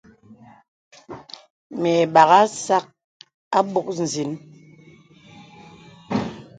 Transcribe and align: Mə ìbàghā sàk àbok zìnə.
Mə 1.79 1.91
ìbàghā 2.05 2.41
sàk 2.65 2.85
àbok 3.57 3.87
zìnə. 4.11 4.35